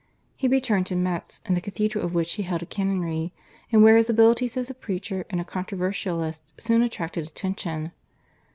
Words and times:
He 0.35 0.47
returned 0.47 0.87
to 0.87 0.95
Metz, 0.95 1.43
in 1.45 1.53
the 1.53 1.61
cathedral 1.61 2.03
of 2.03 2.15
which 2.15 2.33
he 2.33 2.41
held 2.41 2.63
a 2.63 2.65
canonry, 2.65 3.33
and 3.71 3.83
where 3.83 3.97
his 3.97 4.09
abilities 4.09 4.57
as 4.57 4.67
a 4.67 4.73
preacher 4.73 5.27
and 5.29 5.39
a 5.39 5.45
controversialist 5.45 6.59
soon 6.59 6.81
attracted 6.81 7.27
attention. 7.27 7.91